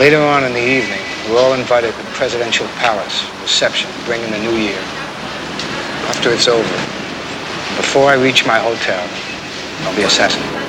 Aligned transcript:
Later 0.00 0.18
on 0.18 0.42
in 0.42 0.52
the 0.52 0.58
evening, 0.58 0.98
we're 1.30 1.38
all 1.38 1.54
invited 1.54 1.92
to 1.92 1.96
the 1.98 2.10
Presidential 2.14 2.66
Palace 2.82 3.30
reception, 3.42 3.88
bringing 4.04 4.28
the 4.32 4.40
new 4.40 4.56
year. 4.56 4.80
After 6.10 6.30
it's 6.30 6.48
over, 6.48 6.68
before 7.76 8.10
I 8.10 8.14
reach 8.14 8.44
my 8.44 8.58
hotel, 8.58 9.08
I'll 9.86 9.94
be 9.94 10.02
assassinated. 10.02 10.63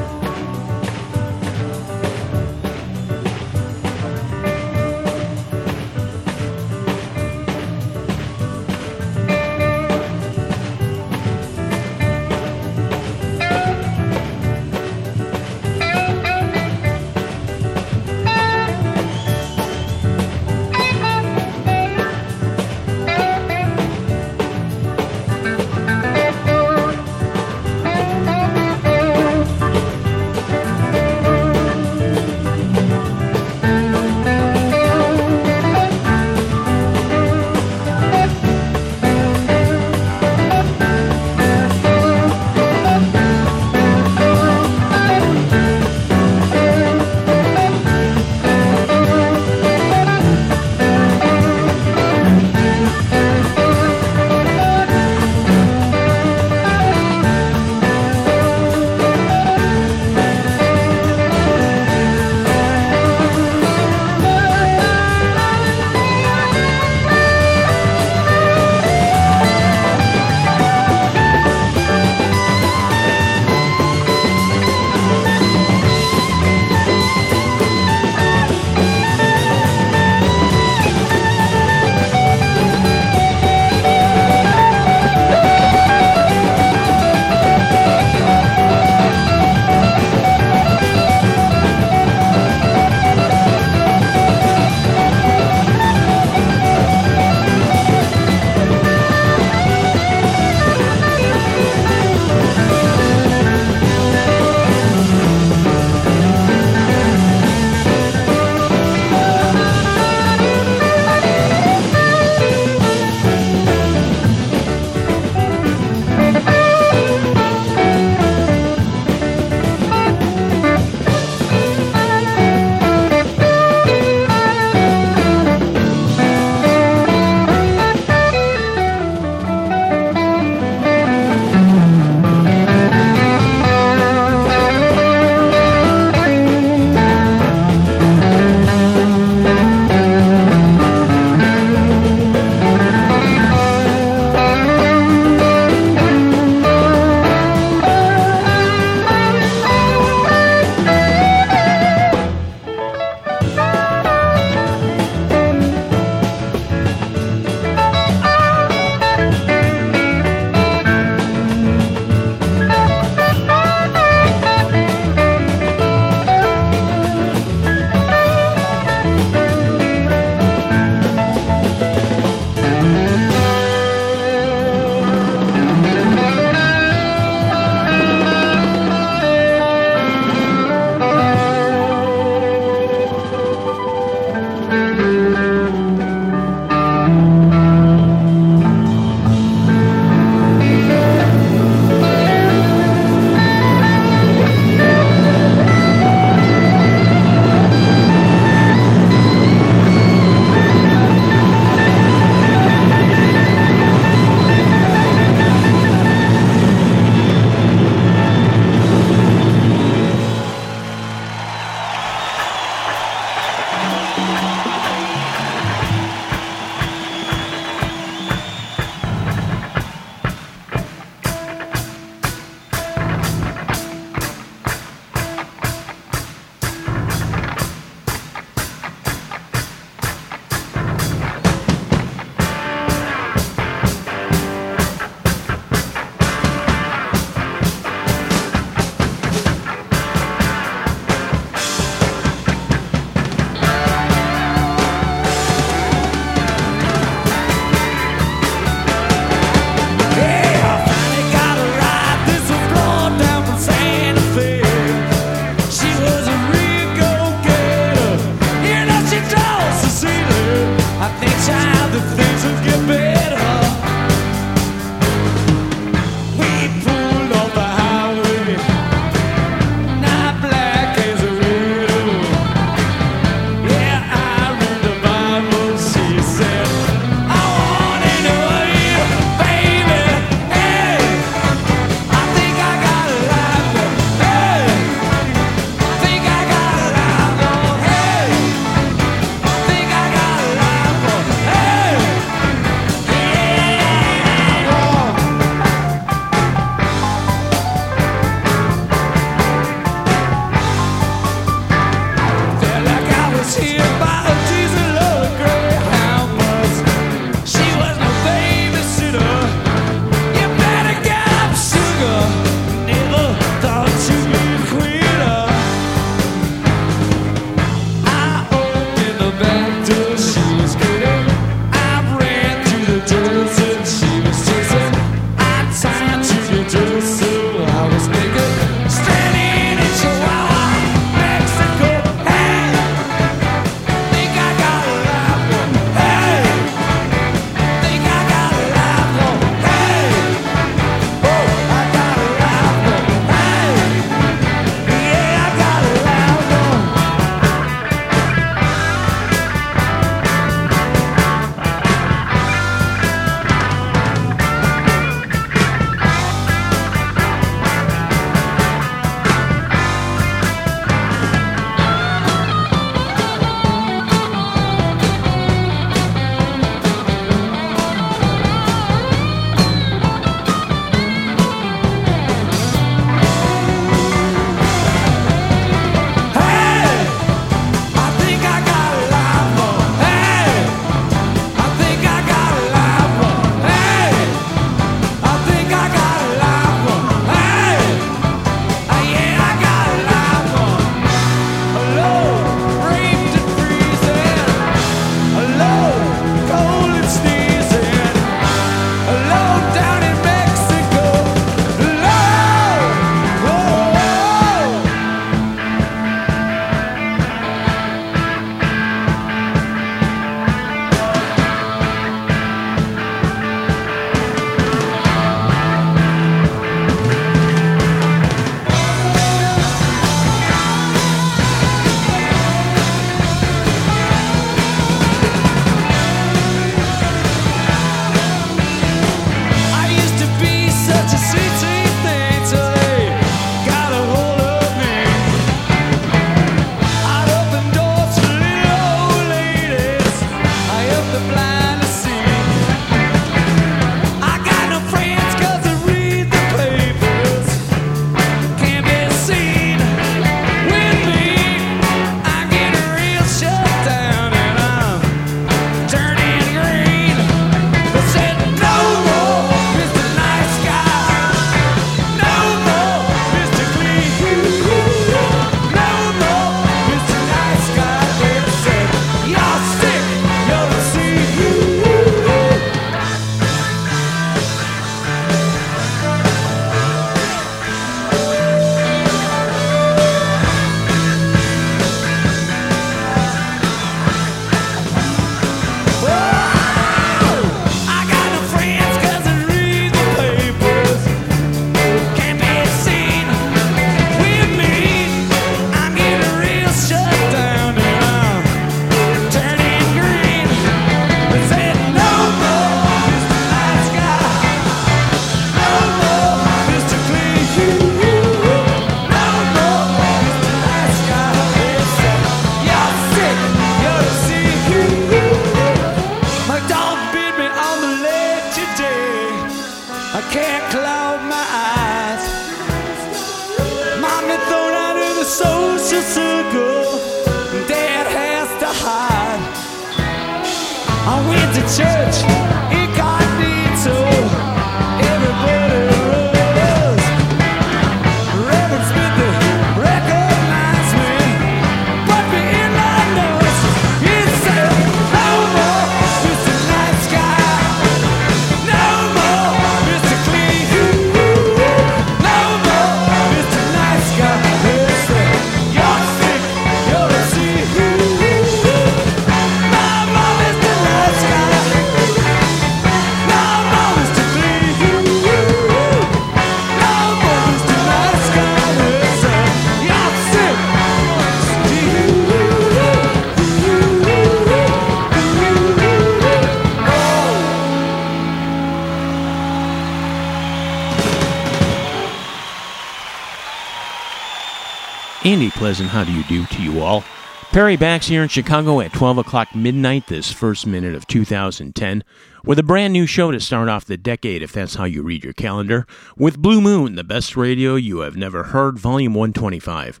Pleasant, 585.48 585.88
how 585.88 586.04
do 586.04 586.12
you 586.12 586.22
do 586.24 586.44
to 586.44 586.62
you 586.62 586.82
all? 586.82 587.02
Perry 587.50 587.76
Backs 587.76 588.06
here 588.06 588.22
in 588.22 588.28
Chicago 588.28 588.80
at 588.80 588.92
12 588.92 589.18
o'clock 589.18 589.54
midnight 589.54 590.06
this 590.06 590.30
first 590.30 590.66
minute 590.66 590.94
of 590.94 591.06
2010 591.06 592.04
with 592.44 592.58
a 592.58 592.62
brand 592.62 592.92
new 592.92 593.06
show 593.06 593.30
to 593.30 593.40
start 593.40 593.68
off 593.68 593.84
the 593.86 593.96
decade, 593.96 594.42
if 594.42 594.52
that's 594.52 594.74
how 594.74 594.84
you 594.84 595.02
read 595.02 595.24
your 595.24 595.32
calendar, 595.32 595.86
with 596.16 596.42
Blue 596.42 596.60
Moon, 596.60 596.94
the 596.94 597.02
best 597.02 597.36
radio 597.36 597.74
you 597.76 598.00
have 598.00 598.16
never 598.16 598.44
heard, 598.44 598.78
volume 598.78 599.14
125. 599.14 600.00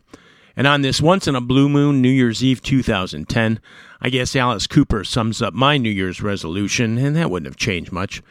And 0.56 0.66
on 0.66 0.82
this 0.82 1.00
Once 1.00 1.26
in 1.26 1.34
a 1.34 1.40
Blue 1.40 1.68
Moon 1.68 2.02
New 2.02 2.10
Year's 2.10 2.44
Eve 2.44 2.62
2010, 2.62 3.60
I 4.00 4.10
guess 4.10 4.36
Alice 4.36 4.66
Cooper 4.66 5.04
sums 5.04 5.40
up 5.40 5.54
my 5.54 5.78
New 5.78 5.90
Year's 5.90 6.20
resolution, 6.20 6.98
and 6.98 7.16
that 7.16 7.30
wouldn't 7.30 7.48
have 7.48 7.56
changed 7.56 7.92
much. 7.92 8.22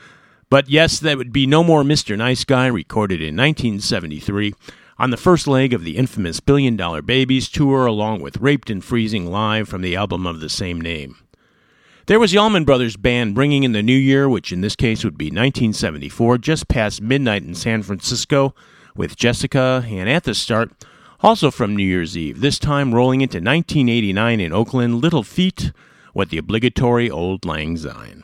But 0.49 0.69
yes, 0.69 0.99
that 0.99 1.17
would 1.17 1.31
be 1.31 1.47
No 1.47 1.63
More 1.63 1.83
Mr. 1.83 2.17
Nice 2.17 2.43
Guy, 2.43 2.67
recorded 2.67 3.21
in 3.21 3.35
1973 3.35 4.53
on 4.99 5.11
the 5.11 5.17
first 5.17 5.47
leg 5.47 5.73
of 5.73 5.85
the 5.85 5.97
infamous 5.97 6.41
Billion 6.41 6.75
Dollar 6.75 7.01
Babies 7.01 7.47
tour, 7.47 7.85
along 7.85 8.21
with 8.21 8.37
Raped 8.37 8.69
and 8.69 8.83
Freezing 8.83 9.31
Live 9.31 9.69
from 9.69 9.81
the 9.81 9.95
album 9.95 10.27
of 10.27 10.41
the 10.41 10.49
same 10.49 10.81
name. 10.81 11.15
There 12.07 12.19
was 12.19 12.31
the 12.31 12.37
Allman 12.37 12.65
Brothers 12.65 12.97
Band 12.97 13.33
bringing 13.33 13.63
in 13.63 13.71
the 13.71 13.81
new 13.81 13.95
year, 13.95 14.27
which 14.27 14.51
in 14.51 14.61
this 14.61 14.75
case 14.75 15.03
would 15.05 15.17
be 15.17 15.27
1974, 15.27 16.39
just 16.39 16.67
past 16.67 17.01
midnight 17.01 17.43
in 17.43 17.55
San 17.55 17.81
Francisco, 17.81 18.53
with 18.95 19.15
Jessica, 19.15 19.85
and 19.87 20.09
at 20.09 20.25
the 20.25 20.33
start, 20.33 20.71
also 21.21 21.49
from 21.49 21.75
New 21.75 21.83
Year's 21.83 22.17
Eve, 22.17 22.41
this 22.41 22.59
time 22.59 22.93
rolling 22.93 23.21
into 23.21 23.37
1989 23.37 24.39
in 24.41 24.51
Oakland, 24.51 24.95
Little 24.95 25.23
Feat, 25.23 25.71
with 26.13 26.29
the 26.29 26.37
obligatory 26.37 27.09
Auld 27.09 27.45
Lang 27.45 27.77
Syne. 27.77 28.23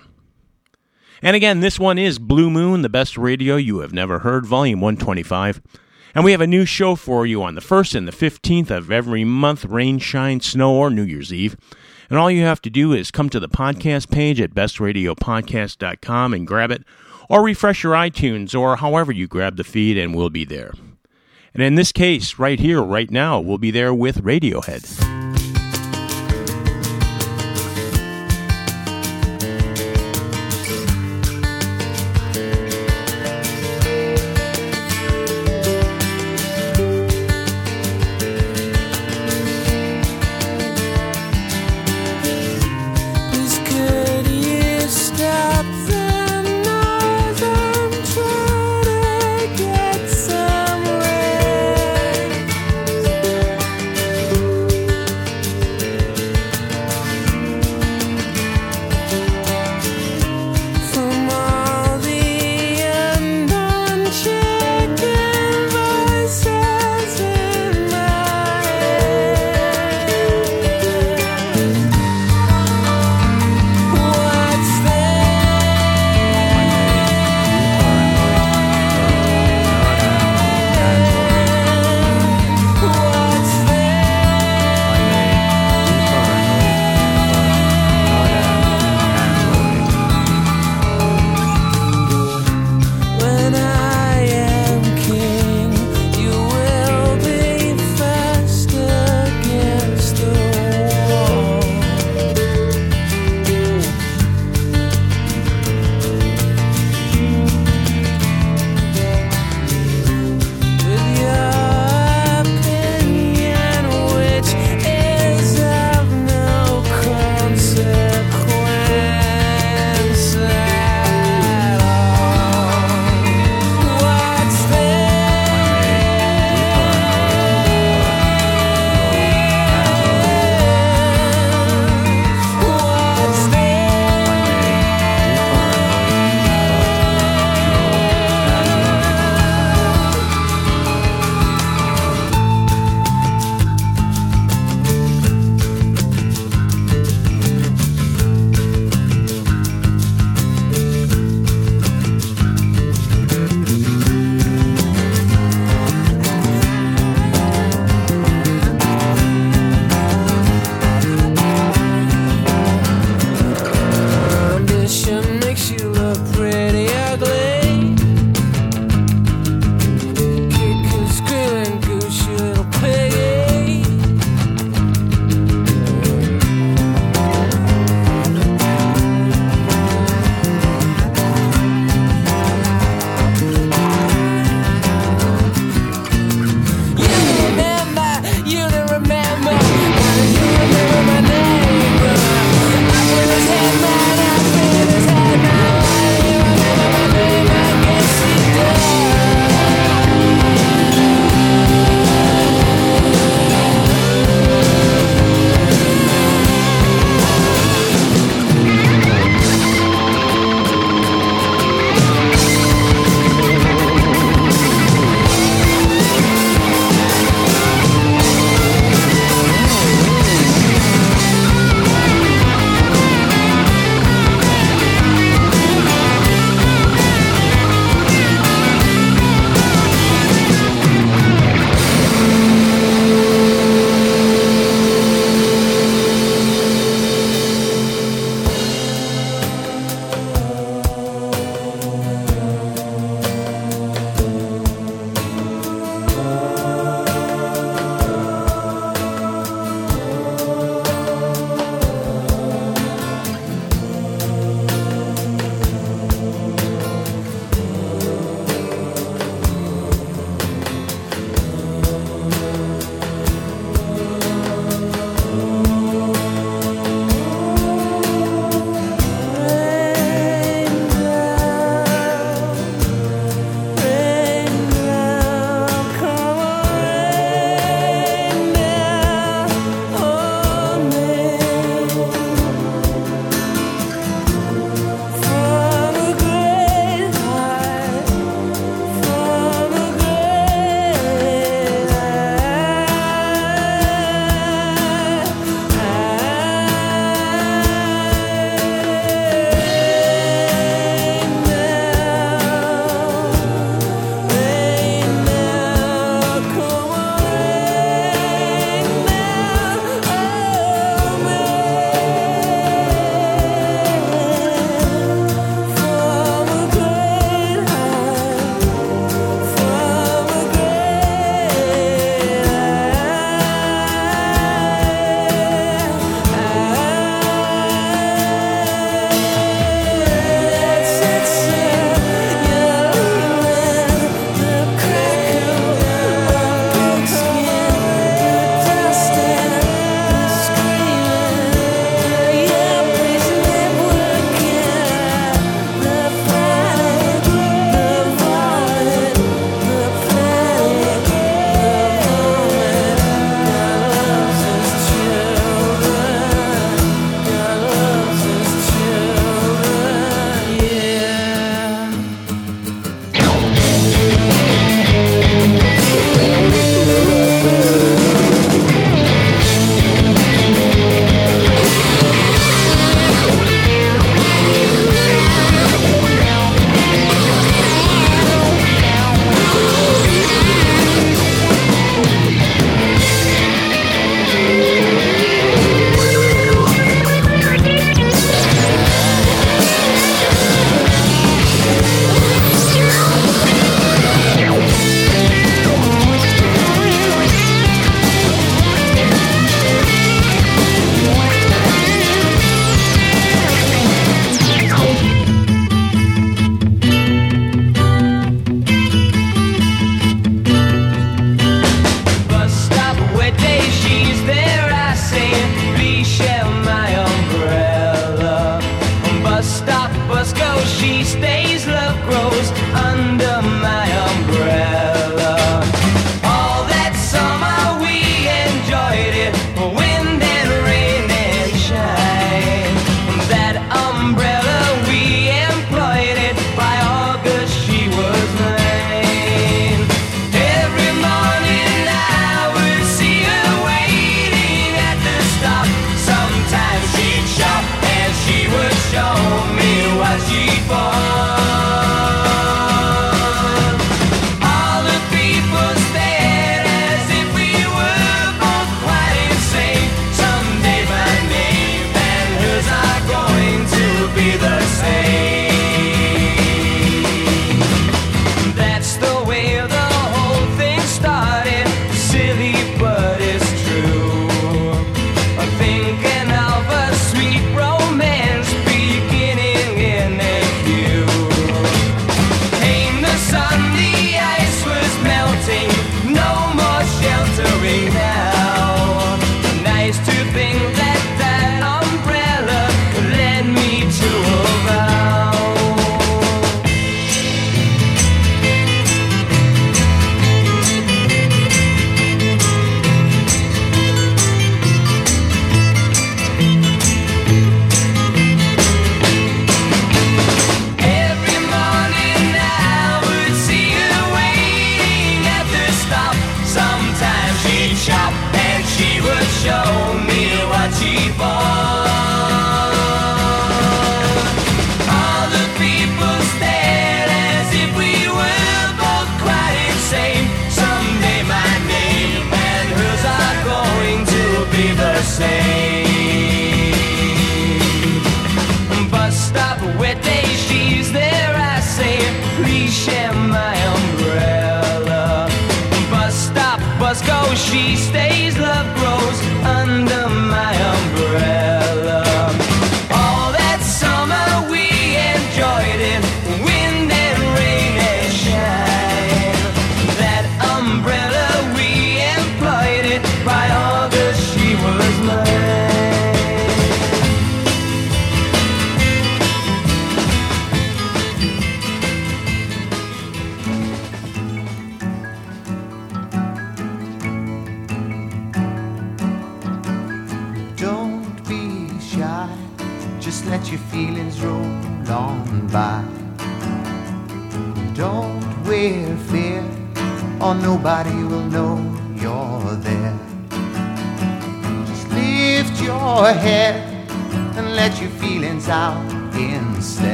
And 1.22 1.36
again, 1.36 1.62
this 1.62 1.80
one 1.80 1.98
is 1.98 2.20
Blue 2.20 2.50
Moon, 2.50 2.82
the 2.82 2.90
best 2.90 3.18
radio 3.18 3.56
you 3.56 3.80
have 3.80 3.94
never 3.94 4.20
heard, 4.20 4.46
volume 4.46 4.82
125. 4.82 5.62
And 6.16 6.24
we 6.24 6.32
have 6.32 6.40
a 6.40 6.48
new 6.48 6.66
show 6.66 6.96
for 6.96 7.26
you 7.26 7.44
on 7.44 7.56
the 7.56 7.62
1st 7.62 7.96
and 7.96 8.08
the 8.08 8.14
15th 8.14 8.72
of 8.72 8.90
every 8.90 9.26
month, 9.26 9.66
rain, 9.66 10.00
shine, 10.00 10.40
snow, 10.40 10.74
or 10.74 10.90
New 10.90 11.04
Year's 11.04 11.34
Eve. 11.34 11.58
And 12.10 12.18
all 12.18 12.32
you 12.32 12.44
have 12.44 12.62
to 12.62 12.70
do 12.70 12.94
is 12.94 13.12
come 13.12 13.30
to 13.32 13.40
the 13.40 13.50
podcast 13.50 14.10
page 14.10 14.40
at 14.40 14.56
bestradiopodcast.com 14.56 16.34
and 16.34 16.48
grab 16.48 16.72
it, 16.72 16.86
or 17.30 17.44
refresh 17.44 17.84
your 17.84 17.96
iTunes, 17.96 18.58
or 18.58 18.78
however 18.78 19.12
you 19.12 19.28
grab 19.28 19.58
the 19.58 19.66
feed, 19.66 19.98
and 19.98 20.16
we'll 20.16 20.30
be 20.30 20.46
there. 20.46 20.72
And 21.54 21.62
in 21.62 21.76
this 21.76 21.92
case, 21.92 22.40
right 22.40 22.62
here, 22.62 22.82
right 22.82 23.12
now, 23.12 23.42
we'll 23.42 23.58
be 23.58 23.72
there 23.72 23.94
with 23.94 24.24
Radiohead. 24.24 25.25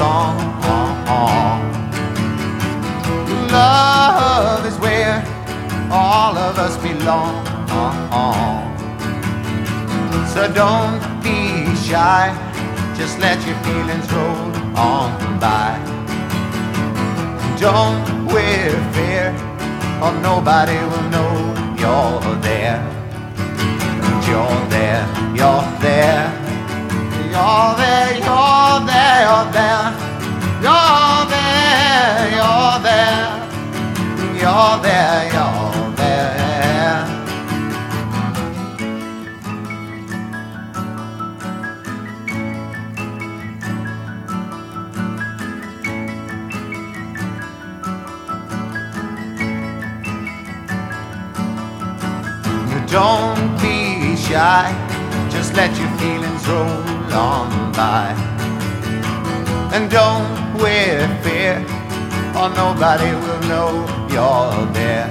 Song. 0.00 0.36
Love 3.52 4.64
is 4.64 4.76
where 4.78 5.16
all 5.92 6.34
of 6.48 6.54
us 6.66 6.74
belong. 6.78 7.44
So 10.32 10.40
don't 10.62 11.02
be 11.22 11.40
shy, 11.88 12.24
just 12.96 13.18
let 13.18 13.38
your 13.46 13.58
feelings 13.66 14.06
roll 14.16 14.50
on 14.90 15.38
by. 15.38 15.72
Don't 17.60 18.24
wear 18.32 18.70
fear, 18.94 19.26
or 20.02 20.12
nobody 20.30 20.78
will 20.90 21.08
know 21.14 21.32
you're 21.82 22.36
there. 22.48 22.80
You're 24.28 24.60
there, 24.76 25.02
you're 25.36 25.66
there, 25.86 26.39
you're 27.30 27.76
there, 27.76 28.14
you're 28.14 28.80
there, 28.90 29.20
you're 29.22 29.46
there, 29.52 29.86
you're 30.64 31.22
there, 31.30 32.26
you're 34.34 34.76
there, 34.82 35.22
you're 35.32 35.90
there. 35.94 36.20
You 52.70 52.80
Don't 52.88 53.60
be 53.62 54.16
shy 54.16 54.89
let 55.60 55.78
your 55.78 55.90
feelings 55.98 56.48
roll 56.48 57.12
on 57.12 57.50
by. 57.72 58.06
And 59.74 59.90
don't 59.90 60.54
wear 60.54 61.06
fear, 61.22 61.56
or 62.38 62.48
nobody 62.64 63.10
will 63.24 63.42
know 63.52 63.70
you're 64.14 64.64
there. 64.72 65.08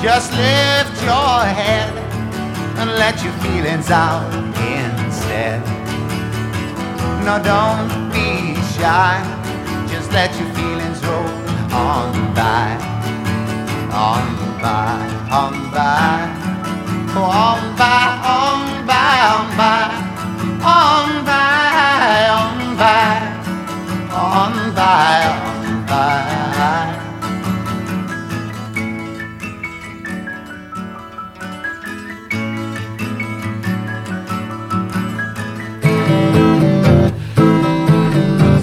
Just 0.00 0.30
lift 0.44 0.94
your 1.10 1.36
head 1.58 1.90
and 2.78 2.88
let 3.02 3.16
your 3.24 3.32
feelings 3.44 3.90
out 3.90 4.30
instead. 4.78 5.58
No, 7.26 7.34
don't 7.52 7.90
be 8.14 8.54
shy, 8.76 9.14
just 9.88 10.12
let 10.12 10.30
your 10.38 10.50
feelings 10.54 11.04
roll 11.04 11.34
on 11.74 12.12
by 12.32 12.68
on 13.90 14.26
by, 14.62 14.94
on 15.30 15.70
by, 15.72 16.43
on 17.22 17.76
by, 17.76 18.20
on 18.26 18.86
by, 18.86 19.20
on 19.30 19.56
by, 19.56 19.88
on 20.64 21.24
by, 21.24 22.28
on 22.28 22.76
by, 22.76 23.20
on 24.10 24.74
by, 24.74 25.26
on 25.28 25.86
by. 25.86 26.24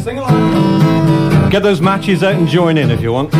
Sing 0.03 0.17
along. 0.17 1.49
Get 1.49 1.63
those 1.63 1.79
matches 1.79 2.23
out 2.23 2.35
and 2.35 2.47
join 2.47 2.77
in 2.77 2.91
if 2.91 3.01
you 3.01 3.13
want. 3.13 3.33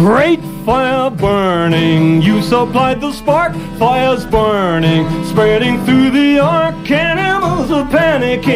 Great 0.00 0.40
fire 0.64 1.10
burning, 1.10 2.22
you 2.22 2.40
supplied 2.40 3.02
the 3.02 3.12
spark. 3.12 3.54
Fire's 3.78 4.24
burning, 4.24 5.04
spreading 5.26 5.84
through 5.84 6.10
the 6.10 6.38
ark. 6.38 6.90
Animals 6.90 7.70
are 7.70 7.84
panicking. 7.84 8.48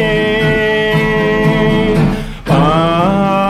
I'm 2.47 3.44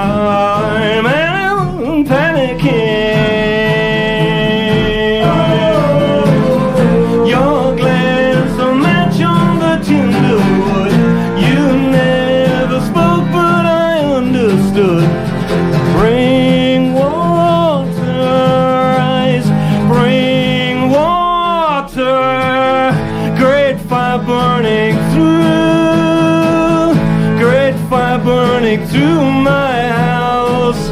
through 28.86 29.32
my 29.32 29.89
house, 29.89 30.89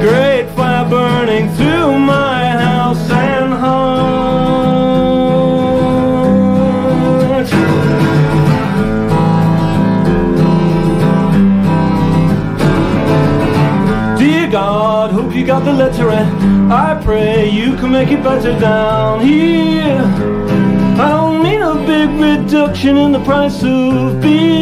great 0.00 0.48
fire 0.56 0.88
burning 0.88 1.48
through 1.56 1.98
my 1.98 2.46
house 2.66 3.10
and 3.10 3.52
heart. 3.52 3.84
Dear 14.18 14.50
God, 14.50 15.10
hope 15.10 15.34
you 15.34 15.44
got 15.46 15.64
the 15.64 15.72
letter 15.72 16.10
and 16.10 16.72
I 16.72 17.00
pray 17.04 17.48
you 17.50 17.76
can 17.76 17.90
make 17.92 18.10
it 18.10 18.22
better 18.22 18.58
down 18.58 19.20
here. 19.20 20.00
I 20.96 21.08
don't 21.10 21.42
mean 21.42 21.60
a 21.60 21.74
big 21.86 22.08
reduction 22.10 22.96
in 22.96 23.12
the 23.12 23.20
price 23.20 23.62
of 23.62 24.20
beer. 24.20 24.53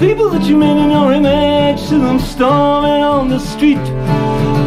People 0.00 0.30
that 0.30 0.44
you 0.44 0.56
made 0.56 0.82
in 0.82 0.90
your 0.90 1.12
image, 1.12 1.78
see 1.78 1.98
them 1.98 2.18
storming 2.18 3.02
on 3.02 3.28
the 3.28 3.38
street. 3.38 3.76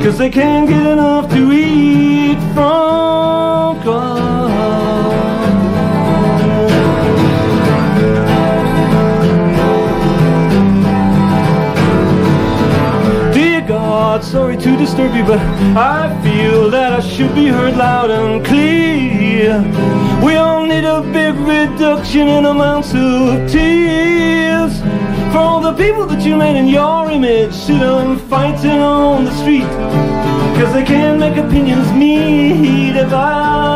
Cause 0.03 0.19
they 0.19 0.29
can't 0.29 0.69
get 0.69 0.85
enough 0.85 1.27
to 1.31 1.51
eat 1.51 2.37
from 2.53 3.83
God. 3.83 4.51
Dear 13.33 13.61
God, 13.61 14.23
sorry 14.23 14.55
to 14.57 14.77
disturb 14.77 15.15
you, 15.15 15.23
but 15.23 15.39
I 15.75 16.15
feel 16.21 16.69
that 16.69 16.93
I 16.93 16.99
should 16.99 17.33
be 17.33 17.47
heard 17.47 17.75
loud 17.75 18.11
and 18.11 18.45
clear. 18.45 19.63
We 20.23 20.35
all 20.35 20.63
need 20.67 20.83
a 20.83 21.01
big 21.01 21.33
reduction 21.33 22.27
in 22.27 22.45
amounts 22.45 22.93
of 22.93 23.51
tears. 23.51 24.52
For 25.33 25.39
all 25.39 25.59
the 25.59 25.73
people 25.73 26.05
that 26.05 26.23
you 26.23 26.35
made 26.35 26.55
in 26.55 26.67
your 26.67 27.09
image 27.09 27.55
sit 27.55 27.81
on 27.81 28.19
fighting 28.29 28.79
on 28.81 29.25
the 29.25 29.31
street. 29.31 29.67
Cause 30.57 30.71
they 30.75 30.83
can't 30.83 31.19
make 31.19 31.37
opinions 31.37 31.91
meet 31.91 32.95
about 32.95 33.71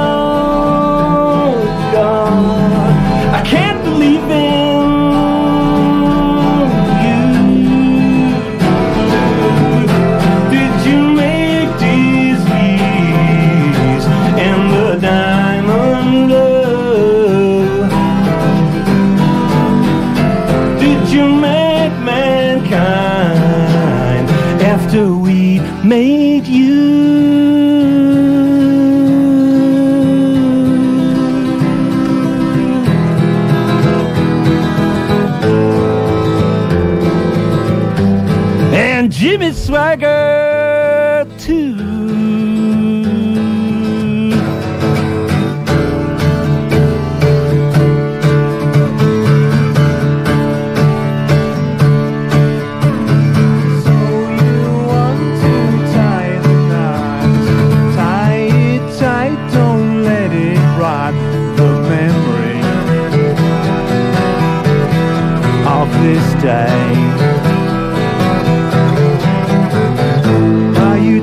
God. 1.91 3.33
I 3.33 3.41
can't 3.43 3.83
believe 3.83 4.21
in 4.29 4.66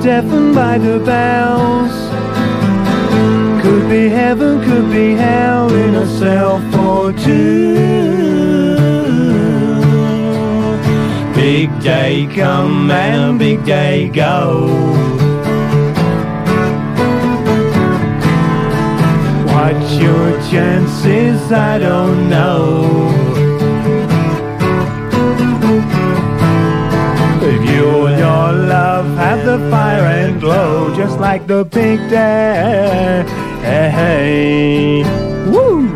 deafened 0.05 0.55
by 0.55 0.76
the 0.76 0.98
bells? 0.98 1.90
Could 3.62 3.88
be 3.88 4.11
heaven, 4.11 4.62
could 4.62 4.90
be 4.92 5.14
hell 5.14 5.72
in 5.72 5.94
a 5.94 6.07
cell 6.18 6.61
for 6.72 7.11
two. 7.14 7.74
Big 11.34 11.70
day 11.80 12.28
come 12.34 12.90
and 12.90 13.38
big 13.38 13.64
day 13.64 14.11
go. 14.11 14.66
What's 19.55 19.94
your 19.94 20.32
chances? 20.50 21.50
I 21.50 21.78
don't 21.78 22.28
know. 22.28 23.03
Have 29.37 29.47
the 29.47 29.70
fire 29.70 30.05
and 30.05 30.41
glow, 30.41 30.95
just 30.95 31.18
like 31.18 31.47
the 31.49 31.64
big 31.64 31.99
day. 32.09 33.24
Hey, 33.62 35.03
woo! 35.51 35.89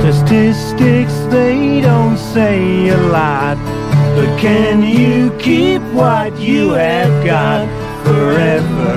Statistics, 0.00 1.14
they 1.32 1.80
don't 1.80 2.18
say 2.18 2.88
a 2.88 2.98
lot. 2.98 3.56
But 4.14 4.38
can 4.38 4.82
you 4.82 5.30
keep 5.38 5.80
what 5.94 6.38
you 6.38 6.72
have 6.72 7.24
got 7.24 7.66
forever? 8.04 8.92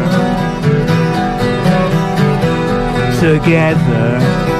Together. 3.22 4.55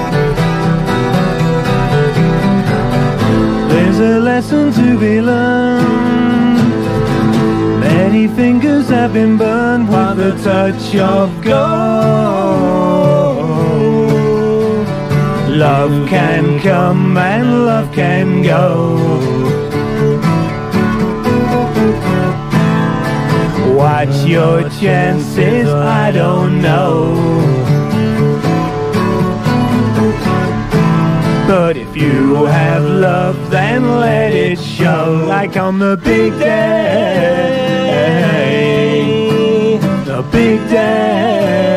There's 3.98 4.18
a 4.18 4.20
lesson 4.20 4.74
to 4.74 5.00
be 5.00 5.22
learned. 5.22 6.70
Many 7.80 8.28
fingers 8.28 8.90
have 8.90 9.14
been 9.14 9.38
burned 9.38 9.88
with 9.88 10.18
the 10.18 10.32
touch 10.44 10.96
of 10.98 11.42
gold. 11.42 11.56
Love 15.50 16.10
can 16.10 16.60
come 16.60 17.16
and 17.16 17.66
love 17.66 17.90
can 17.94 18.44
go. 18.44 18.98
Watch 23.78 24.26
your 24.26 24.70
chances? 24.72 25.70
I 25.70 26.12
don't 26.12 26.62
know. 26.62 27.65
If 31.96 32.02
you 32.02 32.46
have 32.46 32.84
love, 32.84 33.50
then 33.50 34.00
let 34.00 34.34
it 34.34 34.60
show. 34.60 35.26
Like 35.28 35.56
on 35.56 35.80
the 35.80 35.96
big 35.98 36.38
day. 36.38 37.40
The 40.06 40.22
big 40.32 40.60
day. 40.70 41.75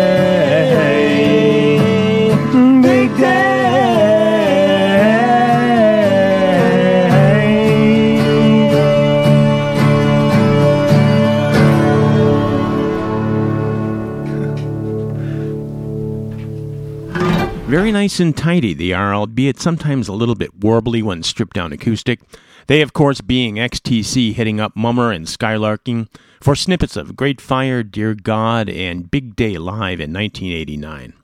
Very 17.88 18.02
nice 18.02 18.20
and 18.20 18.36
tidy 18.36 18.74
they 18.74 18.92
are, 18.92 19.14
albeit 19.14 19.58
sometimes 19.58 20.08
a 20.08 20.12
little 20.12 20.34
bit 20.34 20.60
warbly 20.60 21.02
when 21.02 21.22
stripped 21.22 21.54
down 21.54 21.72
acoustic. 21.72 22.20
They, 22.66 22.82
of 22.82 22.92
course, 22.92 23.22
being 23.22 23.54
XTC 23.54 24.34
hitting 24.34 24.60
up 24.60 24.76
Mummer 24.76 25.10
and 25.10 25.24
Skylarking 25.24 26.06
for 26.38 26.54
snippets 26.54 26.98
of 26.98 27.16
Great 27.16 27.40
Fire, 27.40 27.82
Dear 27.82 28.14
God, 28.14 28.68
and 28.68 29.10
Big 29.10 29.34
Day 29.34 29.56
Live 29.56 30.00
in 30.00 30.12
1989. 30.12 31.14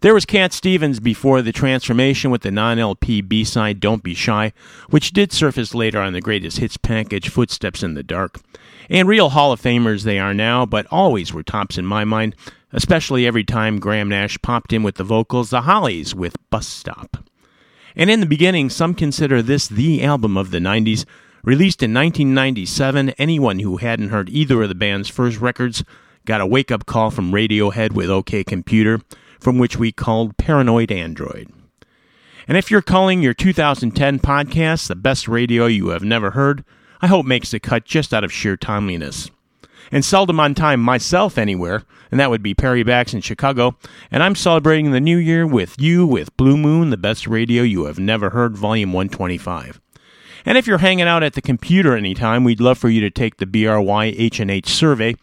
There 0.00 0.14
was 0.14 0.26
Cat 0.26 0.52
Stevens 0.52 1.00
before 1.00 1.40
the 1.40 1.52
transformation 1.52 2.30
with 2.30 2.42
the 2.42 2.50
non 2.50 2.78
LP 2.78 3.22
B 3.22 3.44
side 3.44 3.80
Don't 3.80 4.02
Be 4.02 4.14
Shy, 4.14 4.52
which 4.90 5.12
did 5.12 5.32
surface 5.32 5.74
later 5.74 6.00
on 6.00 6.12
the 6.12 6.20
greatest 6.20 6.58
hits 6.58 6.76
package 6.76 7.30
Footsteps 7.30 7.82
in 7.82 7.94
the 7.94 8.02
Dark. 8.02 8.40
And 8.90 9.08
real 9.08 9.30
Hall 9.30 9.52
of 9.52 9.60
Famers 9.60 10.04
they 10.04 10.18
are 10.18 10.34
now, 10.34 10.66
but 10.66 10.86
always 10.90 11.32
were 11.32 11.42
tops 11.42 11.78
in 11.78 11.86
my 11.86 12.04
mind, 12.04 12.36
especially 12.72 13.26
every 13.26 13.42
time 13.42 13.80
Graham 13.80 14.10
Nash 14.10 14.36
popped 14.42 14.72
in 14.72 14.82
with 14.82 14.96
the 14.96 15.04
vocals, 15.04 15.50
the 15.50 15.62
Hollies 15.62 16.14
with 16.14 16.36
Bus 16.50 16.66
Stop. 16.66 17.16
And 17.96 18.10
in 18.10 18.20
the 18.20 18.26
beginning, 18.26 18.68
some 18.68 18.94
consider 18.94 19.40
this 19.40 19.66
the 19.66 20.04
album 20.04 20.36
of 20.36 20.50
the 20.50 20.58
90s. 20.58 21.06
Released 21.42 21.82
in 21.82 21.94
1997, 21.94 23.10
anyone 23.10 23.60
who 23.60 23.78
hadn't 23.78 24.10
heard 24.10 24.28
either 24.28 24.62
of 24.62 24.68
the 24.68 24.74
band's 24.74 25.08
first 25.08 25.40
records 25.40 25.84
got 26.26 26.40
a 26.40 26.46
wake 26.46 26.70
up 26.70 26.84
call 26.84 27.10
from 27.10 27.32
Radiohead 27.32 27.92
with 27.92 28.10
OK 28.10 28.44
Computer, 28.44 29.00
from 29.40 29.58
which 29.58 29.78
we 29.78 29.92
called 29.92 30.36
Paranoid 30.36 30.90
Android. 30.90 31.50
And 32.48 32.56
if 32.56 32.70
you're 32.70 32.82
calling 32.82 33.22
your 33.22 33.34
2010 33.34 34.20
podcast 34.20 34.86
the 34.86 34.94
best 34.94 35.26
radio 35.26 35.66
you 35.66 35.88
have 35.88 36.02
never 36.02 36.30
heard, 36.32 36.64
I 37.02 37.08
hope 37.08 37.26
makes 37.26 37.50
the 37.50 37.60
cut 37.60 37.84
just 37.84 38.14
out 38.14 38.24
of 38.24 38.32
sheer 38.32 38.56
timeliness. 38.56 39.30
And 39.92 40.04
seldom 40.04 40.40
on 40.40 40.54
time 40.54 40.80
myself 40.80 41.38
anywhere, 41.38 41.84
and 42.10 42.18
that 42.18 42.30
would 42.30 42.42
be 42.42 42.54
Perry 42.54 42.82
Backs 42.82 43.14
in 43.14 43.20
Chicago, 43.20 43.76
and 44.10 44.22
I'm 44.22 44.34
celebrating 44.34 44.90
the 44.90 45.00
new 45.00 45.16
year 45.16 45.46
with 45.46 45.80
you 45.80 46.06
with 46.06 46.36
Blue 46.36 46.56
Moon, 46.56 46.90
the 46.90 46.96
best 46.96 47.26
radio 47.26 47.62
you 47.62 47.84
have 47.84 47.98
never 47.98 48.30
heard, 48.30 48.56
volume 48.56 48.92
125. 48.92 49.80
And 50.44 50.56
if 50.56 50.66
you're 50.66 50.78
hanging 50.78 51.08
out 51.08 51.24
at 51.24 51.34
the 51.34 51.42
computer 51.42 51.96
anytime, 51.96 52.44
we'd 52.44 52.60
love 52.60 52.78
for 52.78 52.88
you 52.88 53.00
to 53.00 53.10
take 53.10 53.36
the 53.36 53.46
BRY 53.46 54.14
H&H 54.16 54.68
survey 54.68 55.16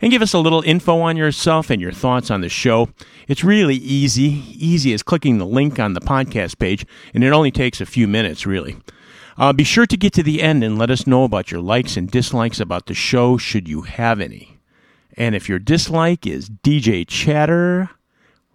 and 0.00 0.10
give 0.10 0.22
us 0.22 0.32
a 0.32 0.38
little 0.38 0.62
info 0.62 1.00
on 1.00 1.16
yourself 1.16 1.70
and 1.70 1.80
your 1.80 1.92
thoughts 1.92 2.30
on 2.30 2.40
the 2.40 2.48
show. 2.48 2.88
It's 3.28 3.44
really 3.44 3.76
easy, 3.76 4.42
easy 4.54 4.92
as 4.92 5.02
clicking 5.02 5.38
the 5.38 5.46
link 5.46 5.78
on 5.78 5.94
the 5.94 6.00
podcast 6.00 6.58
page, 6.58 6.86
and 7.14 7.24
it 7.24 7.32
only 7.32 7.50
takes 7.50 7.80
a 7.80 7.86
few 7.86 8.06
minutes, 8.06 8.46
really. 8.46 8.76
Uh, 9.38 9.52
be 9.52 9.64
sure 9.64 9.86
to 9.86 9.96
get 9.96 10.12
to 10.14 10.22
the 10.22 10.42
end 10.42 10.64
and 10.64 10.78
let 10.78 10.90
us 10.90 11.06
know 11.06 11.24
about 11.24 11.50
your 11.50 11.60
likes 11.60 11.96
and 11.96 12.10
dislikes 12.10 12.58
about 12.60 12.86
the 12.86 12.94
show, 12.94 13.36
should 13.36 13.68
you 13.68 13.82
have 13.82 14.20
any. 14.20 14.58
And 15.16 15.34
if 15.34 15.48
your 15.48 15.58
dislike 15.58 16.26
is 16.26 16.48
DJ 16.48 17.06
Chatter, 17.06 17.90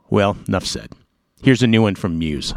well, 0.10 0.38
enough 0.48 0.66
said. 0.66 0.94
Here's 1.42 1.64
a 1.64 1.68
new 1.68 1.82
one 1.82 1.96
from 1.96 2.20
Muse. 2.20 2.54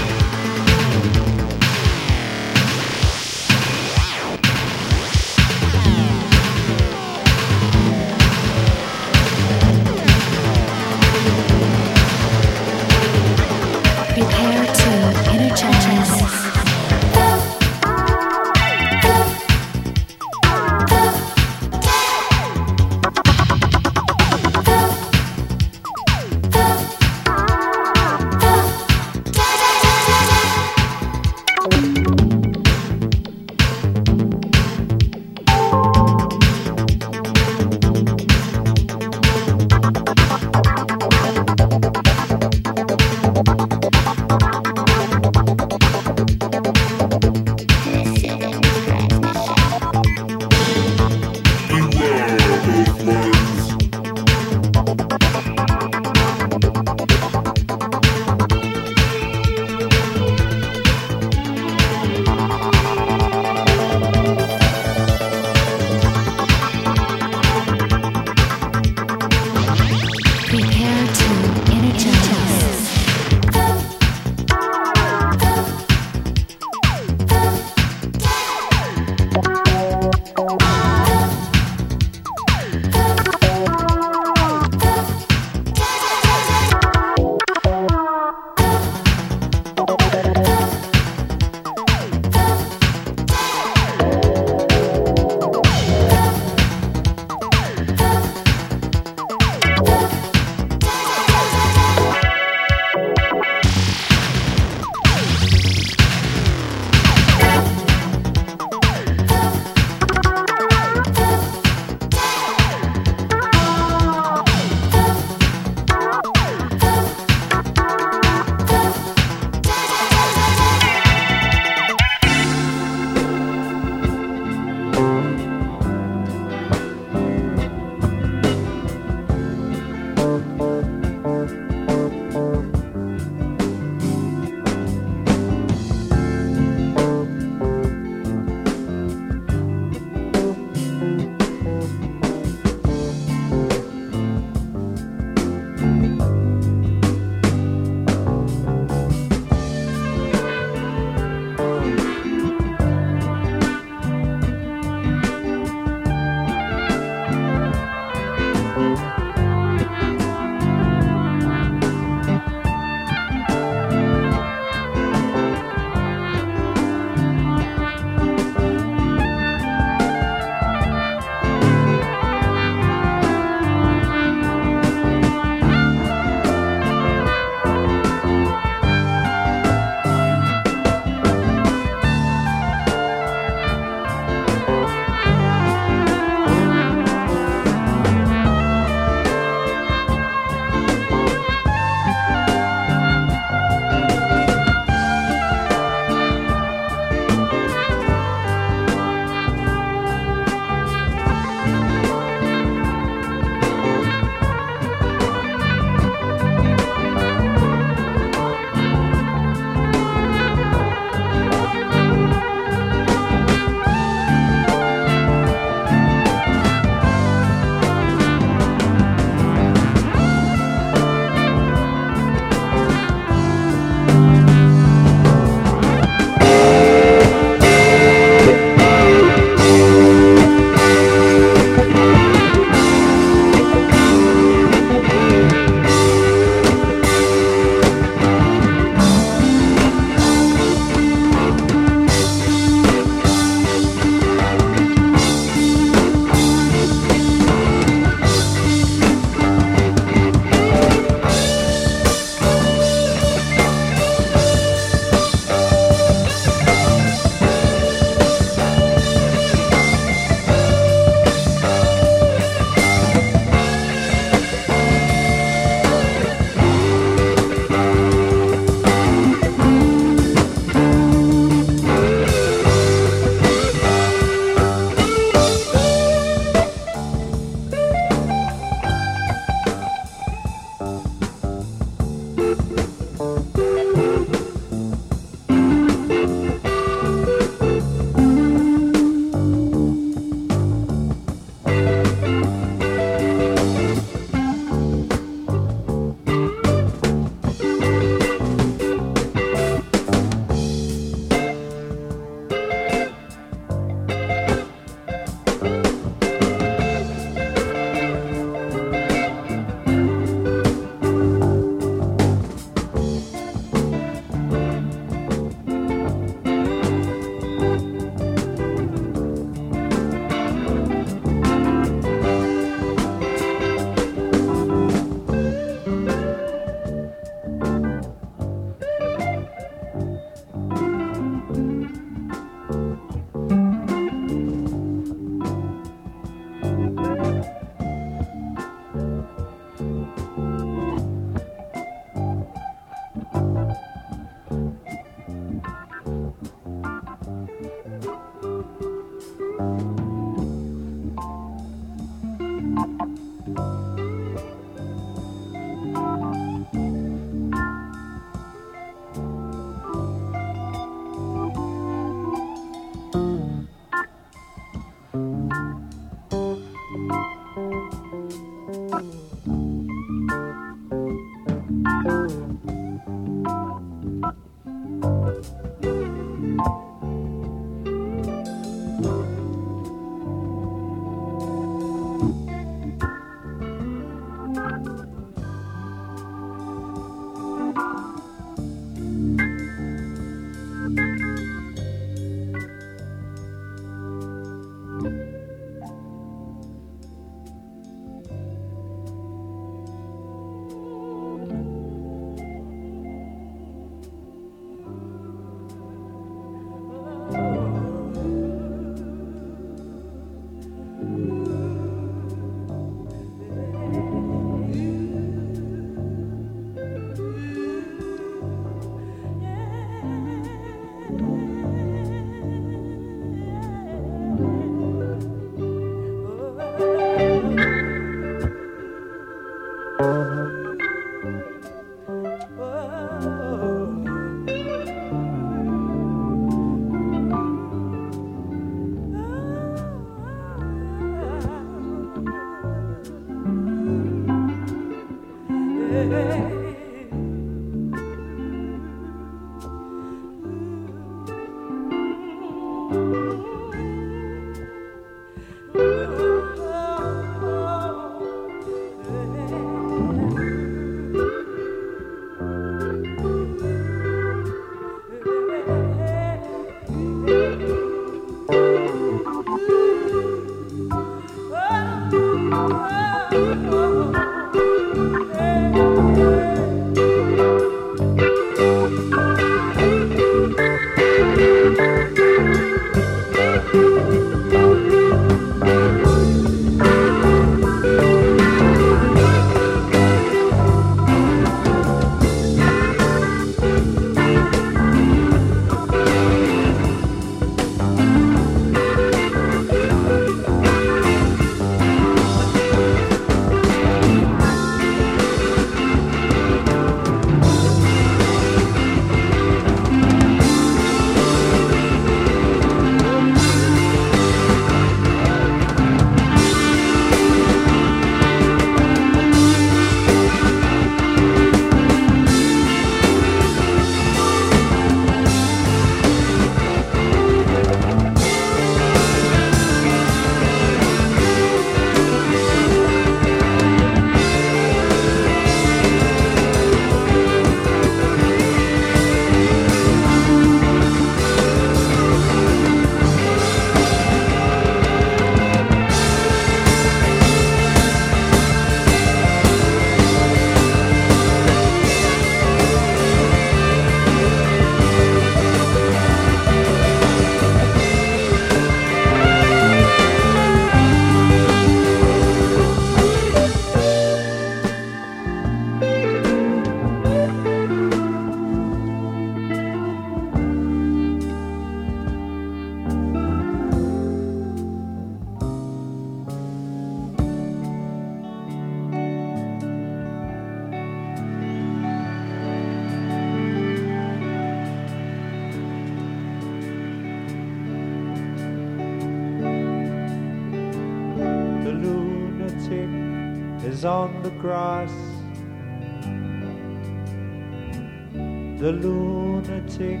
The 598.58 598.72
lunatic 598.72 600.00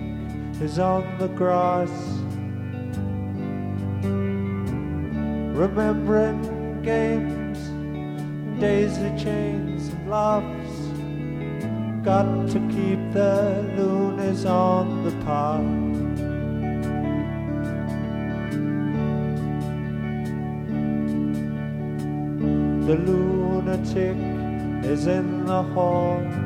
is 0.62 0.78
on 0.78 1.18
the 1.18 1.28
grass. 1.28 1.90
Remembering 5.54 6.80
games, 6.82 7.58
daisy 8.58 9.10
chains 9.22 9.88
and 9.88 10.10
laughs. 10.10 10.76
Got 12.02 12.48
to 12.48 12.60
keep 12.72 13.12
the 13.12 13.62
loonies 13.76 14.46
on 14.46 15.04
the 15.04 15.12
path. 15.26 15.60
The 22.86 22.96
lunatic 22.96 24.16
is 24.90 25.06
in 25.08 25.44
the 25.44 25.62
hall. 25.62 26.45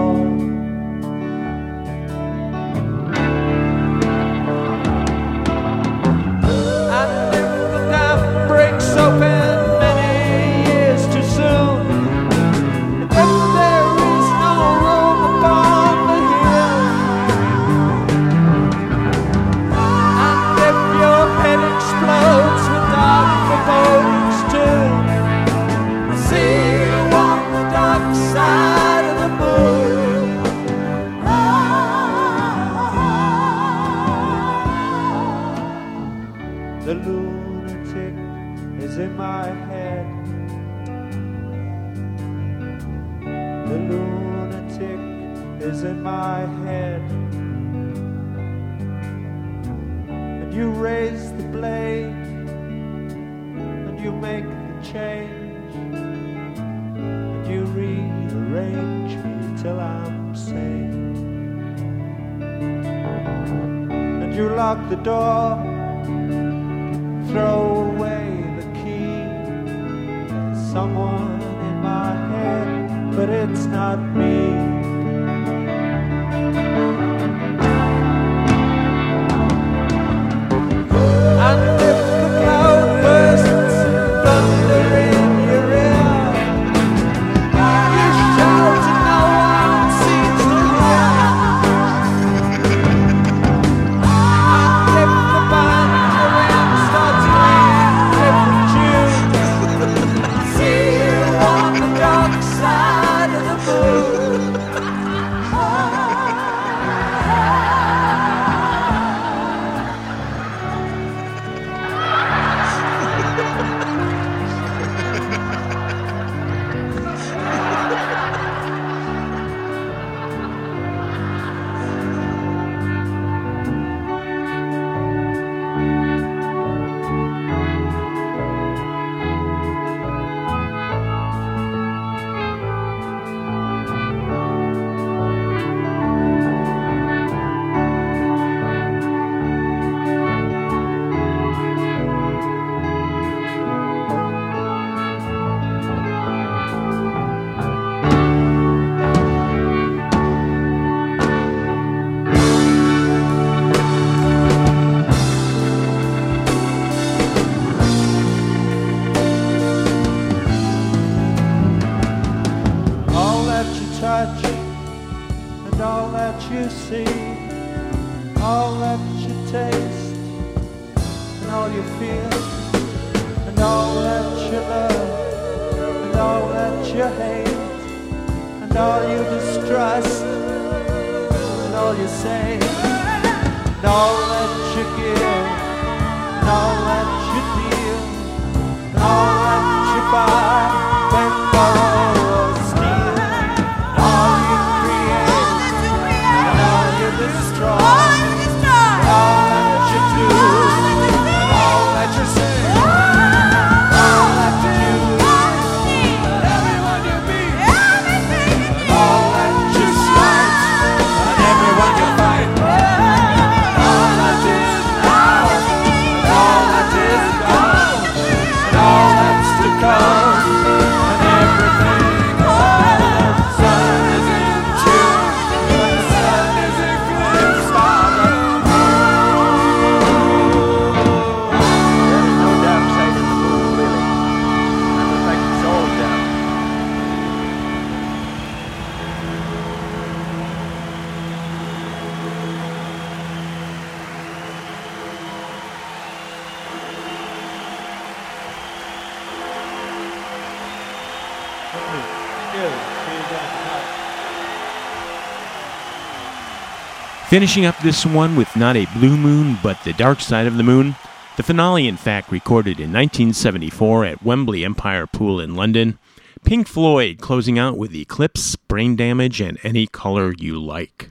Finishing 257.31 257.63
up 257.63 257.79
this 257.79 258.05
one 258.05 258.35
with 258.35 258.53
not 258.57 258.75
a 258.75 258.85
blue 258.87 259.15
moon, 259.15 259.57
but 259.63 259.81
the 259.85 259.93
dark 259.93 260.19
side 260.19 260.47
of 260.47 260.57
the 260.57 260.63
moon. 260.63 260.93
The 261.37 261.43
finale, 261.43 261.87
in 261.87 261.95
fact, 261.95 262.29
recorded 262.29 262.77
in 262.77 262.91
1974 262.91 264.03
at 264.03 264.21
Wembley 264.21 264.65
Empire 264.65 265.07
Pool 265.07 265.39
in 265.39 265.55
London. 265.55 265.97
Pink 266.43 266.67
Floyd 266.67 267.21
closing 267.21 267.57
out 267.57 267.77
with 267.77 267.95
Eclipse, 267.95 268.57
Brain 268.57 268.97
Damage, 268.97 269.39
and 269.39 269.57
Any 269.63 269.87
Color 269.87 270.33
You 270.39 270.61
Like. 270.61 271.09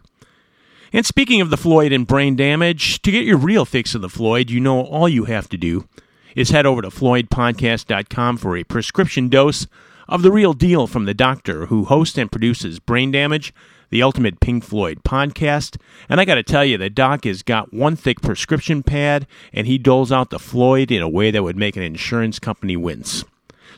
And 0.93 1.07
speaking 1.07 1.41
of 1.41 1.49
the 1.49 1.57
Floyd 1.57 1.91
and 1.91 2.07
brain 2.07 2.37
damage, 2.37 3.01
to 3.01 3.11
get 3.11 3.25
your 3.25 3.39
real 3.39 3.65
fix 3.65 3.95
of 3.95 4.03
the 4.03 4.11
Floyd, 4.11 4.51
you 4.51 4.61
know 4.61 4.83
all 4.83 5.09
you 5.09 5.25
have 5.25 5.49
to 5.49 5.57
do 5.57 5.89
is 6.37 6.51
head 6.51 6.67
over 6.67 6.83
to 6.83 6.91
floydpodcast.com 6.91 8.37
for 8.37 8.59
a 8.59 8.65
prescription 8.65 9.31
dose 9.31 9.67
of 10.07 10.21
the 10.21 10.31
real 10.31 10.53
deal 10.53 10.87
from 10.87 11.07
the 11.07 11.15
doctor 11.15 11.67
who 11.67 11.85
hosts 11.85 12.19
and 12.19 12.31
produces 12.31 12.79
Brain 12.79 13.11
Damage, 13.11 13.55
the 13.91 14.03
ultimate 14.03 14.41
Pink 14.41 14.65
Floyd 14.65 15.03
podcast. 15.05 15.77
And 16.09 16.21
I 16.21 16.25
got 16.25 16.37
to 16.37 16.43
tell 16.43 16.65
you, 16.65 16.79
the 16.79 16.91
doc 16.91 17.25
has 17.25 17.43
got 17.43 17.75
one 17.75 17.97
thick 17.97 18.21
prescription 18.23 18.83
pad, 18.83 19.27
and 19.53 19.67
he 19.67 19.79
doles 19.79 20.11
out 20.11 20.31
the 20.31 20.39
Floyd 20.39 20.91
in 20.91 21.03
a 21.03 21.09
way 21.09 21.31
that 21.31 21.43
would 21.43 21.57
make 21.57 21.77
an 21.77 21.83
insurance 21.83 22.39
company 22.39 22.77
wince. 22.77 23.25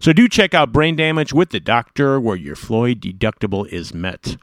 So 0.00 0.12
do 0.12 0.28
check 0.28 0.54
out 0.54 0.72
Brain 0.72 0.96
Damage 0.96 1.32
with 1.32 1.50
the 1.50 1.60
doctor, 1.60 2.20
where 2.20 2.36
your 2.36 2.56
Floyd 2.56 3.00
deductible 3.00 3.66
is 3.68 3.94
met. 3.94 4.36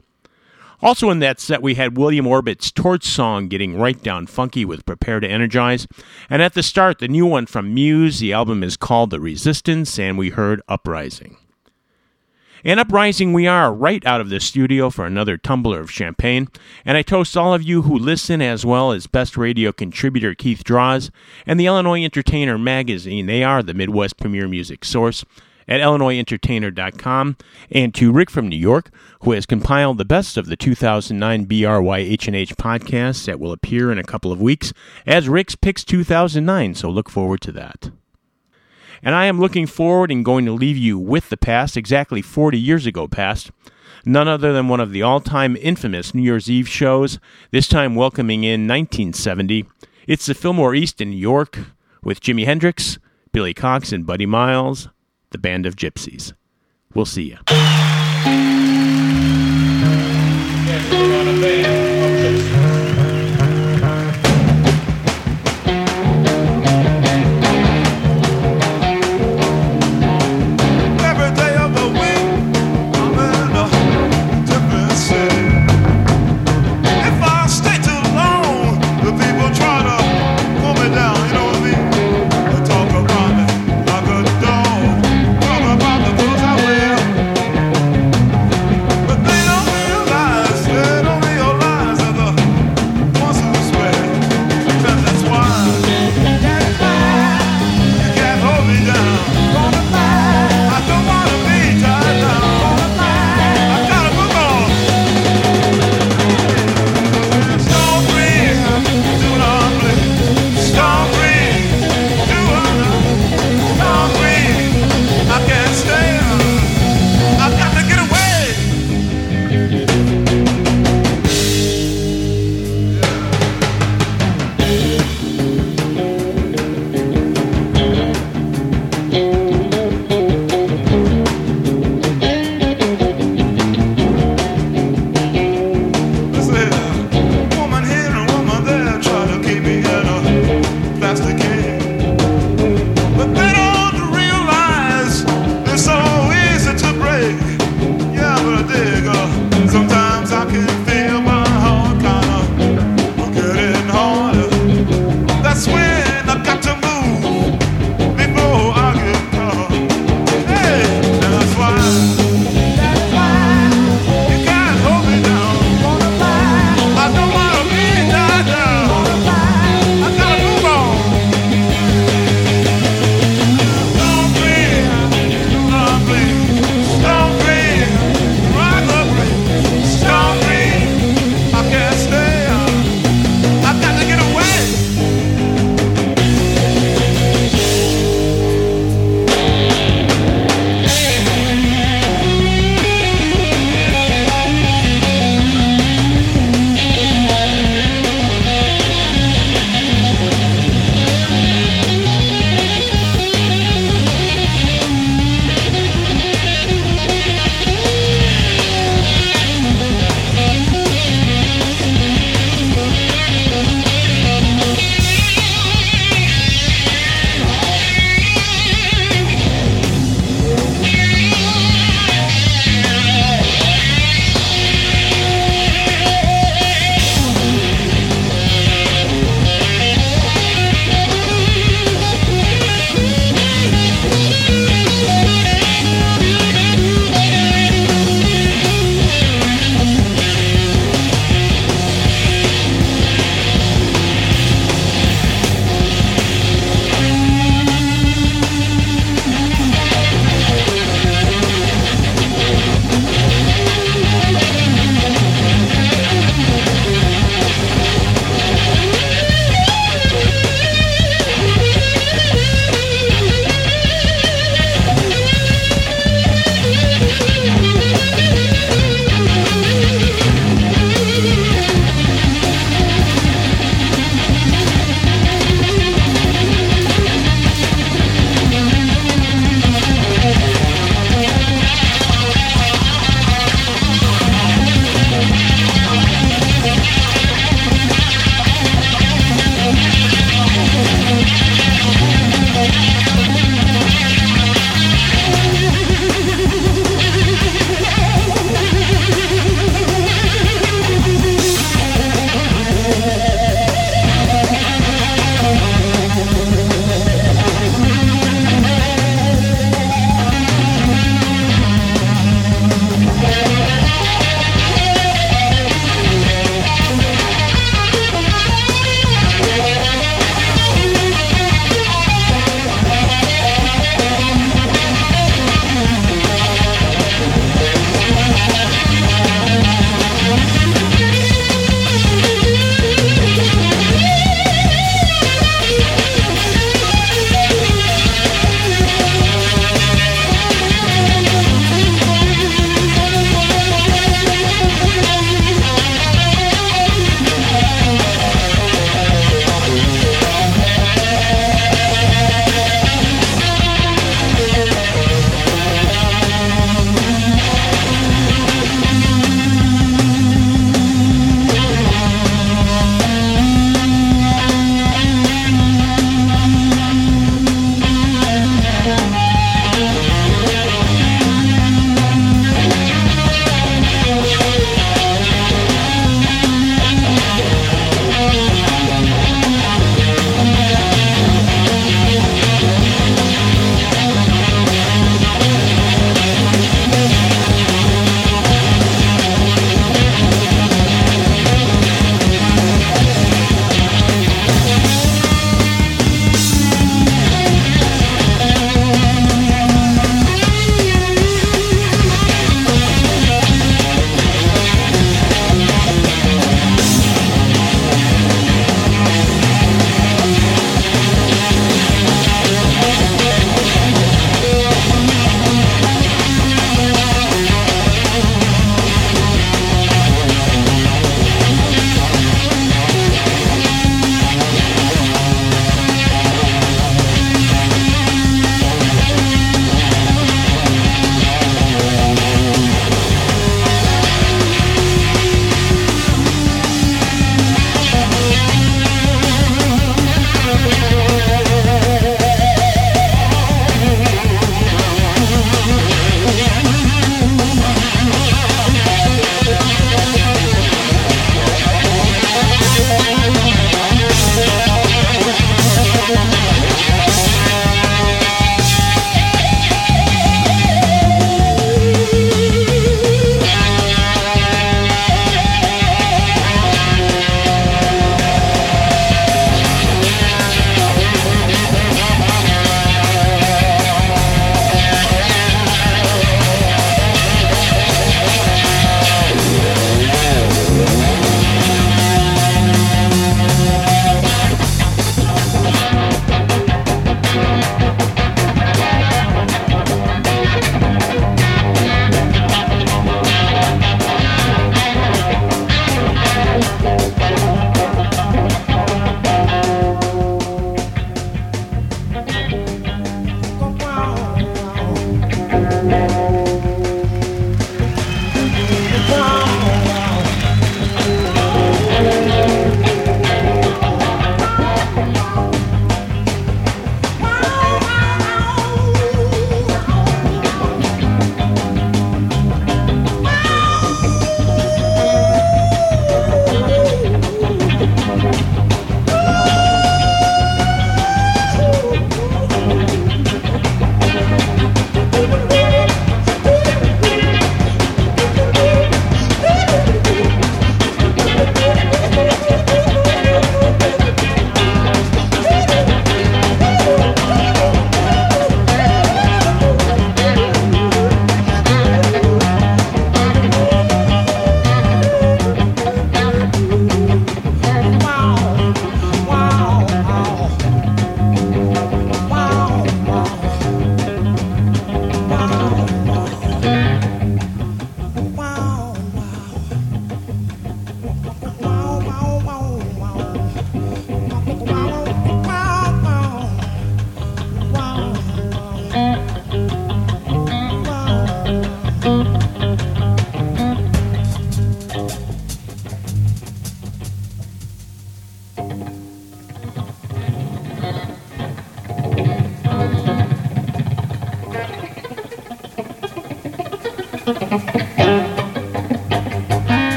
Also 0.82 1.10
in 1.10 1.18
that 1.18 1.38
set, 1.38 1.60
we 1.60 1.74
had 1.74 1.98
William 1.98 2.26
Orbit's 2.26 2.70
Torch 2.70 3.04
Song 3.04 3.48
getting 3.48 3.76
right 3.76 4.02
down 4.02 4.26
funky 4.26 4.64
with 4.64 4.86
Prepare 4.86 5.20
to 5.20 5.28
Energize. 5.28 5.86
And 6.30 6.40
at 6.40 6.54
the 6.54 6.62
start, 6.62 6.98
the 6.98 7.08
new 7.08 7.26
one 7.26 7.44
from 7.44 7.74
Muse. 7.74 8.20
The 8.20 8.32
album 8.32 8.62
is 8.62 8.78
called 8.78 9.10
The 9.10 9.20
Resistance, 9.20 9.98
and 9.98 10.16
we 10.16 10.30
heard 10.30 10.62
Uprising. 10.68 11.36
And 12.64 12.78
uprising 12.78 13.32
we 13.32 13.46
are 13.46 13.72
right 13.72 14.04
out 14.04 14.20
of 14.20 14.28
the 14.28 14.40
studio 14.40 14.90
for 14.90 15.06
another 15.06 15.36
tumbler 15.36 15.80
of 15.80 15.90
champagne. 15.90 16.48
And 16.84 16.96
I 16.96 17.02
toast 17.02 17.36
all 17.36 17.54
of 17.54 17.62
you 17.62 17.82
who 17.82 17.98
listen, 17.98 18.42
as 18.42 18.66
well 18.66 18.92
as 18.92 19.06
Best 19.06 19.36
Radio 19.36 19.72
contributor 19.72 20.34
Keith 20.34 20.62
Draws 20.64 21.10
and 21.46 21.58
the 21.58 21.66
Illinois 21.66 22.04
Entertainer 22.04 22.58
magazine. 22.58 23.26
They 23.26 23.42
are 23.42 23.62
the 23.62 23.74
Midwest 23.74 24.18
premier 24.18 24.46
music 24.46 24.84
source 24.84 25.24
at 25.70 25.80
illinoisentertainer.com. 25.80 27.36
And 27.70 27.94
to 27.94 28.12
Rick 28.12 28.30
from 28.30 28.48
New 28.48 28.56
York, 28.56 28.90
who 29.22 29.32
has 29.32 29.46
compiled 29.46 29.98
the 29.98 30.04
best 30.04 30.36
of 30.36 30.46
the 30.46 30.56
2009 30.56 31.46
BRYH&H 31.46 32.56
podcasts 32.56 33.24
that 33.26 33.40
will 33.40 33.52
appear 33.52 33.90
in 33.92 33.98
a 33.98 34.04
couple 34.04 34.32
of 34.32 34.40
weeks 34.40 34.72
as 35.06 35.28
Rick's 35.28 35.54
Picks 35.54 35.84
2009. 35.84 36.74
So 36.74 36.90
look 36.90 37.08
forward 37.08 37.40
to 37.42 37.52
that. 37.52 37.90
And 39.02 39.14
I 39.14 39.26
am 39.26 39.40
looking 39.40 39.66
forward 39.66 40.10
and 40.10 40.24
going 40.24 40.44
to 40.44 40.52
leave 40.52 40.76
you 40.76 40.98
with 40.98 41.28
the 41.30 41.36
past, 41.36 41.76
exactly 41.76 42.22
40 42.22 42.58
years 42.58 42.86
ago 42.86 43.08
past. 43.08 43.50
None 44.04 44.28
other 44.28 44.52
than 44.52 44.68
one 44.68 44.80
of 44.80 44.92
the 44.92 45.02
all 45.02 45.20
time 45.20 45.56
infamous 45.56 46.14
New 46.14 46.22
Year's 46.22 46.50
Eve 46.50 46.68
shows, 46.68 47.18
this 47.50 47.68
time 47.68 47.94
welcoming 47.94 48.44
in 48.44 48.66
1970. 48.66 49.66
It's 50.06 50.26
the 50.26 50.34
Fillmore 50.34 50.74
East 50.74 51.00
in 51.00 51.10
New 51.10 51.16
York 51.16 51.58
with 52.02 52.20
Jimi 52.20 52.44
Hendrix, 52.44 52.98
Billy 53.32 53.54
Cox, 53.54 53.92
and 53.92 54.06
Buddy 54.06 54.26
Miles, 54.26 54.88
the 55.30 55.38
Band 55.38 55.66
of 55.66 55.76
Gypsys. 55.76 56.32
We'll 56.94 57.04
see 57.06 57.30
you. 57.30 57.36